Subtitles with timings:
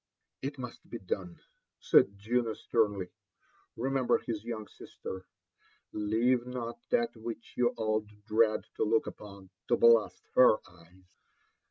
[0.47, 1.39] "It must be done,"
[1.79, 3.09] said Juno sternly."
[3.85, 5.27] Remember his young sister:
[5.91, 11.03] leave not that which you all dread to look upon, to blast her eyes."